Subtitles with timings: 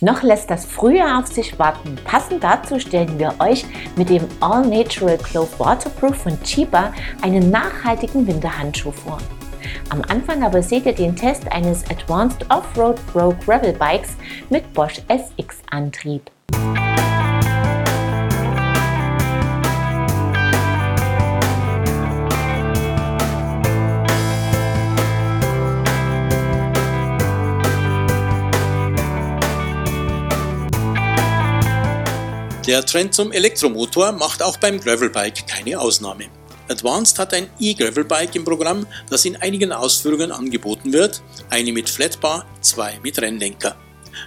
[0.00, 1.96] Noch lässt das Frühjahr auf sich warten.
[2.04, 3.64] Passend dazu stellen wir euch
[3.96, 9.18] mit dem All Natural Clove Waterproof von Chiba einen nachhaltigen Winterhandschuh vor.
[9.90, 14.16] Am Anfang aber seht ihr den Test eines Advanced Off-Road Pro Gravel Bikes
[14.50, 16.30] mit Bosch SX Antrieb.
[32.66, 36.30] Der Trend zum Elektromotor macht auch beim Gravelbike keine Ausnahme.
[36.70, 42.46] Advanced hat ein E-Gravelbike im Programm, das in einigen Ausführungen angeboten wird, eine mit Flatbar,
[42.62, 43.76] zwei mit Rennlenker.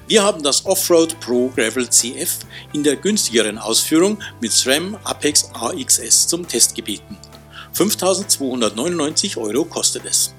[0.07, 2.37] Wir haben das Offroad Pro Gravel CF
[2.73, 7.17] in der günstigeren Ausführung mit SRAM Apex AXS zum Test gebeten.
[7.73, 10.35] 5299 Euro kostet es.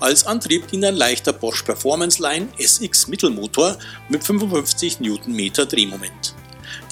[0.00, 6.31] Als Antrieb dient ein leichter Bosch Performance Line SX Mittelmotor mit 55 Newtonmeter Drehmoment.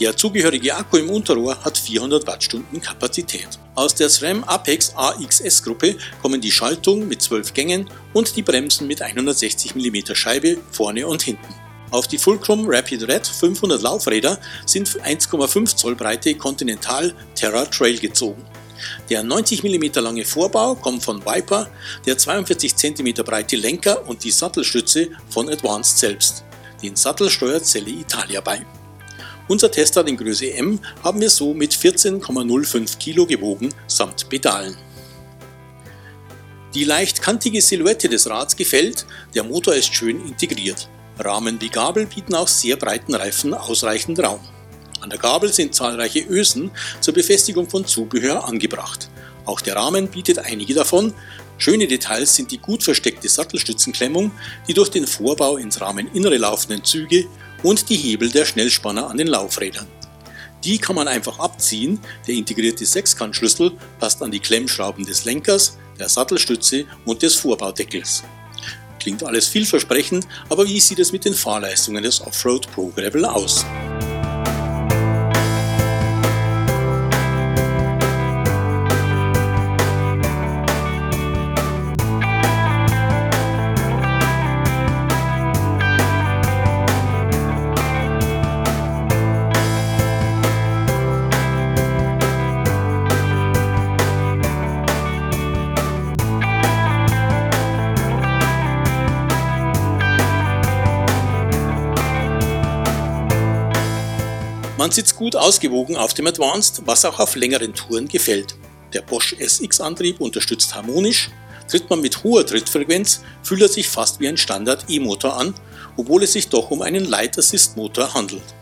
[0.00, 3.48] Der zugehörige Akku im Unterrohr hat 400 Wattstunden Kapazität.
[3.74, 8.86] Aus der SRAM Apex AXS Gruppe kommen die Schaltung mit 12 Gängen und die Bremsen
[8.86, 11.54] mit 160 mm Scheibe vorne und hinten.
[11.90, 18.42] Auf die Fulcrum Rapid Red 500 Laufräder sind 1,5 Zoll breite Continental Terra Trail gezogen.
[19.10, 21.68] Der 90 mm lange Vorbau kommt von Viper,
[22.06, 26.42] der 42 cm breite Lenker und die Sattelstütze von Advanced selbst.
[26.82, 28.64] Den Sattel steuert Celle Italia bei.
[29.50, 34.76] Unser Tester in Größe M haben wir so mit 14,05 Kilo gewogen samt Pedalen.
[36.72, 40.88] Die leicht kantige Silhouette des Rads gefällt, der Motor ist schön integriert.
[41.18, 44.38] Rahmen wie Gabel bieten auch sehr breiten Reifen ausreichend Raum.
[45.00, 49.10] An der Gabel sind zahlreiche Ösen zur Befestigung von Zubehör angebracht.
[49.46, 51.12] Auch der Rahmen bietet einige davon.
[51.58, 54.30] Schöne Details sind die gut versteckte Sattelstützenklemmung,
[54.68, 57.26] die durch den Vorbau ins Rahmeninnere laufenden Züge
[57.62, 59.86] und die Hebel der Schnellspanner an den Laufrädern.
[60.64, 66.08] Die kann man einfach abziehen, der integrierte Sechskantschlüssel passt an die Klemmschrauben des Lenkers, der
[66.08, 68.22] Sattelstütze und des Vorbaudeckels.
[68.98, 73.64] Klingt alles vielversprechend, aber wie sieht es mit den Fahrleistungen des Offroad Pro Gravel aus?
[104.80, 108.54] Man sitzt gut ausgewogen auf dem Advanced, was auch auf längeren Touren gefällt.
[108.94, 111.28] Der Bosch SX-Antrieb unterstützt harmonisch,
[111.68, 115.52] tritt man mit hoher Trittfrequenz, fühlt er sich fast wie ein Standard E-Motor an,
[115.98, 118.54] obwohl es sich doch um einen Light Assist Motor handelt.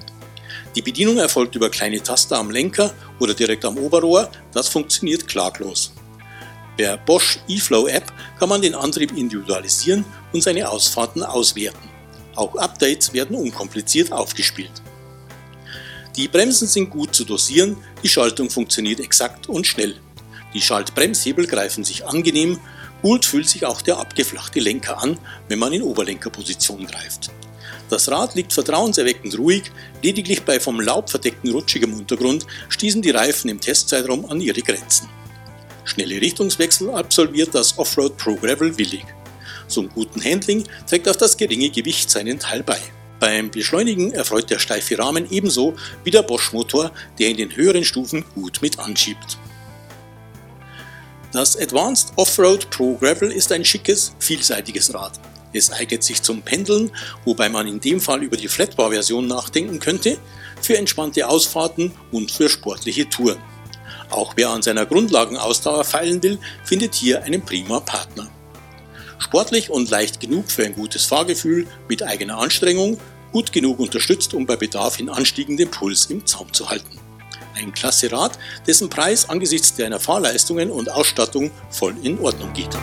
[0.75, 5.93] Die Bedienung erfolgt über kleine Taster am Lenker oder direkt am Oberrohr, das funktioniert klaglos.
[6.77, 11.89] Per Bosch eFlow App kann man den Antrieb individualisieren und seine Ausfahrten auswerten.
[12.35, 14.83] Auch Updates werden unkompliziert aufgespielt.
[16.19, 19.95] Die Bremsen sind gut zu dosieren, die Schaltung funktioniert exakt und schnell.
[20.53, 22.59] Die Schaltbremshebel greifen sich angenehm,
[23.03, 27.31] gut fühlt sich auch der abgeflachte Lenker an, wenn man in Oberlenkerposition greift.
[27.89, 29.71] Das Rad liegt vertrauenserweckend ruhig,
[30.03, 35.09] lediglich bei vom Laub verdeckten rutschigem Untergrund stießen die Reifen im Testzeitraum an ihre Grenzen.
[35.85, 39.05] Schnelle Richtungswechsel absolviert das Offroad Pro Gravel willig.
[39.69, 42.81] Zum guten Handling trägt auch das geringe Gewicht seinen Teil bei.
[43.21, 45.75] Beim Beschleunigen erfreut der steife Rahmen ebenso
[46.05, 49.39] wie der Bosch-Motor, der in den höheren Stufen gut mit anschiebt.
[51.33, 55.21] Das Advanced Offroad Pro Gravel ist ein schickes, vielseitiges Rad.
[55.53, 56.91] Es eignet sich zum Pendeln,
[57.25, 60.19] wobei man in dem Fall über die Flatbar-Version nachdenken könnte,
[60.63, 63.39] für entspannte Ausfahrten und für sportliche Touren.
[64.11, 68.31] Auch wer an seiner Grundlagenausdauer feilen will, findet hier einen prima Partner.
[69.19, 72.99] Sportlich und leicht genug für ein gutes Fahrgefühl mit eigener Anstrengung,
[73.33, 76.99] gut genug unterstützt, um bei Bedarf in anstiegendem Puls im Zaum zu halten.
[77.55, 82.77] Ein klasse Rad, dessen Preis angesichts deiner Fahrleistungen und Ausstattung voll in Ordnung geht.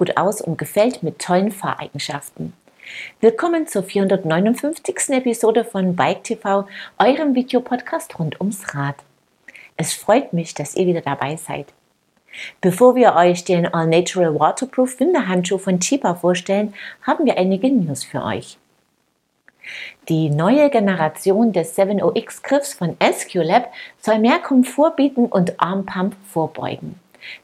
[0.00, 2.54] Gut aus und gefällt mit tollen Fahreigenschaften.
[3.20, 5.10] Willkommen zur 459.
[5.10, 6.66] Episode von Bike TV,
[6.98, 8.94] eurem Videopodcast rund ums Rad.
[9.76, 11.66] Es freut mich, dass ihr wieder dabei seid.
[12.62, 18.02] Bevor wir euch den All Natural Waterproof Winterhandschuh von Chiba vorstellen, haben wir einige News
[18.02, 18.56] für euch.
[20.08, 26.98] Die neue Generation des 7OX Griffs von SQLab soll mehr Komfort bieten und Armpump vorbeugen.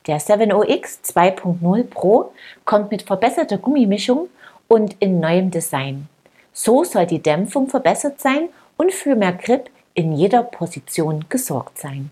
[0.06, 2.32] Der 7OX 2.0 Pro
[2.64, 4.28] kommt mit verbesserter Gummimischung
[4.68, 6.08] und in neuem Design.
[6.52, 12.10] So soll die Dämpfung verbessert sein und für mehr Grip in jeder Position gesorgt sein.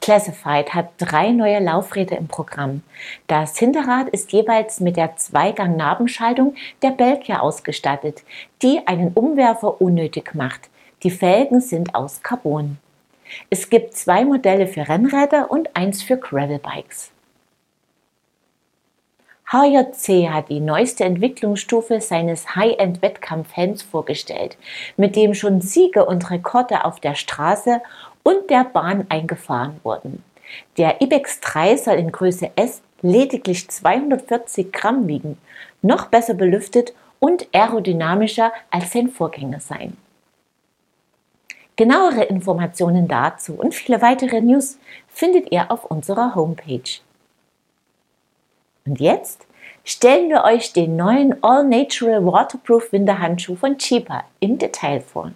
[0.00, 2.82] Classified hat drei neue Laufräder im Programm.
[3.26, 8.22] Das Hinterrad ist jeweils mit der Zweigang-Nabenschaltung der Belgier ausgestattet,
[8.62, 10.70] die einen Umwerfer unnötig macht.
[11.02, 12.78] Die Felgen sind aus Carbon.
[13.50, 17.12] Es gibt zwei Modelle für Rennräder und eins für Gravelbikes.
[19.50, 24.58] HJC hat die neueste Entwicklungsstufe seines High-End-Wettkampfhelms vorgestellt,
[24.98, 27.80] mit dem schon Siege und Rekorde auf der Straße
[28.22, 30.22] und der Bahn eingefahren wurden.
[30.76, 35.38] Der IBEX 3 soll in Größe S lediglich 240 Gramm wiegen,
[35.80, 39.96] noch besser belüftet und aerodynamischer als sein Vorgänger sein.
[41.78, 46.98] Genauere Informationen dazu und viele weitere News findet ihr auf unserer Homepage.
[48.84, 49.46] Und jetzt
[49.84, 55.30] stellen wir euch den neuen All Natural Waterproof Winterhandschuh von Cheaper im Detail vor.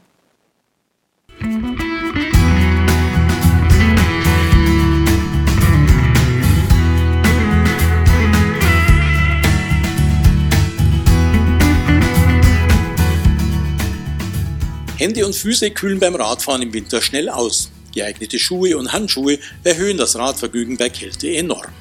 [15.02, 17.72] Hände und Füße kühlen beim Radfahren im Winter schnell aus.
[17.92, 21.72] Geeignete Schuhe und Handschuhe erhöhen das Radvergnügen bei Kälte enorm.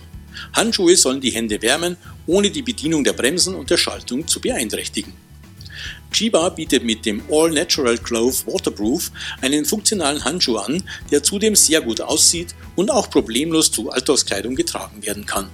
[0.54, 5.14] Handschuhe sollen die Hände wärmen, ohne die Bedienung der Bremsen und der Schaltung zu beeinträchtigen.
[6.12, 10.82] Chiba bietet mit dem All Natural Glove Waterproof einen funktionalen Handschuh an,
[11.12, 15.48] der zudem sehr gut aussieht und auch problemlos zu Alltagskleidung getragen werden kann.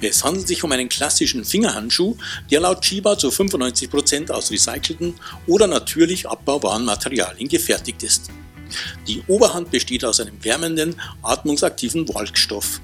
[0.00, 2.16] Es handelt sich um einen klassischen Fingerhandschuh,
[2.50, 5.14] der laut Chiba zu 95% aus recycelten
[5.46, 8.30] oder natürlich abbaubaren Materialien gefertigt ist.
[9.06, 12.80] Die Oberhand besteht aus einem wärmenden, atmungsaktiven Walkstoff.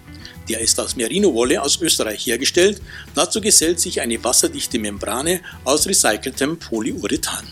[0.48, 2.80] Der ist aus Merino-Wolle aus Österreich hergestellt.
[3.14, 7.46] Dazu gesellt sich eine wasserdichte Membrane aus recyceltem Polyurethan.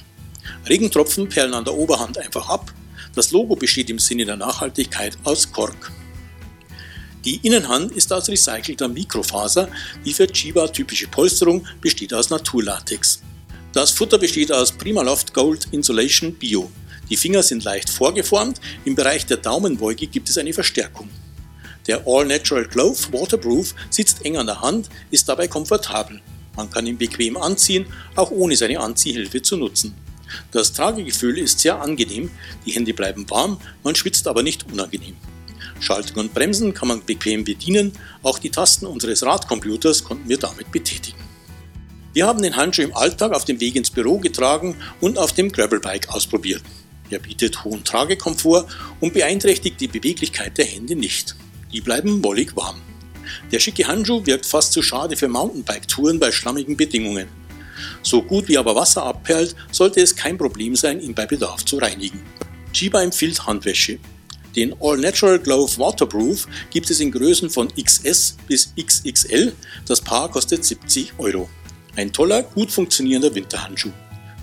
[0.66, 2.72] Regentropfen perlen an der Oberhand einfach ab.
[3.14, 5.92] Das Logo besteht im Sinne der Nachhaltigkeit aus Kork.
[7.26, 9.68] Die Innenhand ist aus recycelter Mikrofaser,
[10.04, 13.20] die für Chiba typische Polsterung besteht aus Naturlatex.
[13.72, 16.70] Das Futter besteht aus Primaloft Gold Insulation Bio.
[17.10, 21.08] Die Finger sind leicht vorgeformt, im Bereich der Daumenbeuge gibt es eine Verstärkung.
[21.88, 26.20] Der All Natural Glove Waterproof sitzt eng an der Hand, ist dabei komfortabel.
[26.54, 29.96] Man kann ihn bequem anziehen, auch ohne seine Anziehhilfe zu nutzen.
[30.52, 32.30] Das Tragegefühl ist sehr angenehm,
[32.64, 35.16] die Hände bleiben warm, man schwitzt aber nicht unangenehm.
[35.80, 37.92] Schaltung und Bremsen kann man bequem bedienen,
[38.22, 41.18] auch die Tasten unseres Radcomputers konnten wir damit betätigen.
[42.12, 45.52] Wir haben den Handschuh im Alltag auf dem Weg ins Büro getragen und auf dem
[45.52, 46.62] Gravelbike ausprobiert.
[47.10, 48.66] Er bietet hohen Tragekomfort
[49.00, 51.36] und beeinträchtigt die Beweglichkeit der Hände nicht.
[51.72, 52.80] Die bleiben wollig warm.
[53.52, 57.28] Der schicke Handschuh wirkt fast zu schade für Mountainbike-Touren bei schlammigen Bedingungen.
[58.02, 61.76] So gut wie aber Wasser abperlt, sollte es kein Problem sein, ihn bei Bedarf zu
[61.76, 62.22] reinigen.
[62.72, 63.98] Chiba empfiehlt Handwäsche.
[64.56, 69.52] Den All Natural Glove Waterproof gibt es in Größen von XS bis XXL.
[69.86, 71.48] Das Paar kostet 70 Euro.
[71.94, 73.92] Ein toller, gut funktionierender Winterhandschuh.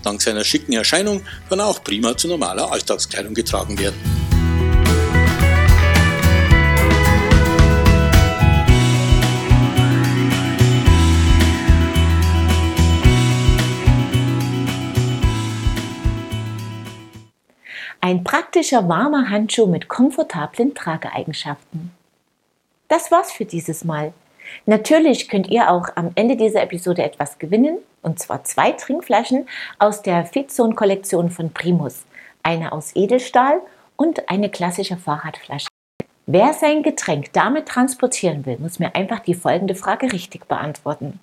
[0.03, 4.12] Dank seiner schicken Erscheinung kann er auch prima zu normaler Alltagskleidung getragen werden.
[18.33, 21.91] Praktischer warmer Handschuh mit komfortablen Trageeigenschaften.
[22.87, 24.11] Das war's für dieses Mal.
[24.65, 29.47] Natürlich könnt ihr auch am Ende dieser Episode etwas gewinnen, und zwar zwei Trinkflaschen
[29.77, 32.05] aus der Fitzone Kollektion von Primus,
[32.41, 33.61] eine aus Edelstahl
[33.97, 35.67] und eine klassische Fahrradflasche.
[36.25, 41.19] Wer sein Getränk damit transportieren will, muss mir einfach die folgende Frage richtig beantworten.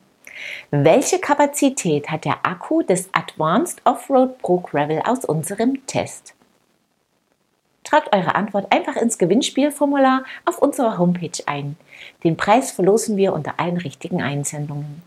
[0.71, 6.35] Welche Kapazität hat der Akku des Advanced Offroad Pro Gravel aus unserem Test?
[7.91, 11.77] Tragt eure Antwort einfach ins Gewinnspielformular auf unserer Homepage ein.
[12.23, 15.03] Den Preis verlosen wir unter allen richtigen Einsendungen.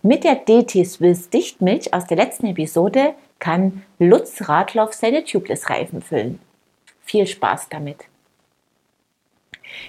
[0.00, 6.38] Mit der DT Swiss Dichtmilch aus der letzten Episode kann Lutz Radloff seine Tubeless-Reifen füllen.
[7.02, 8.04] Viel Spaß damit!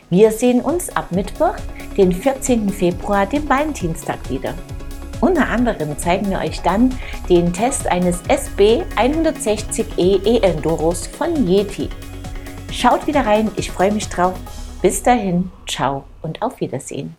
[0.09, 1.55] Wir sehen uns ab Mittwoch,
[1.95, 2.67] den 14.
[2.71, 4.55] Februar, dem Valentinstag wieder.
[5.25, 6.93] Unter anderem zeigen wir euch dann
[7.29, 11.89] den Test eines SB 160E E-Enduros von Yeti.
[12.71, 14.35] Schaut wieder rein, ich freue mich drauf.
[14.83, 17.15] Bis dahin, ciao und auf Wiedersehen.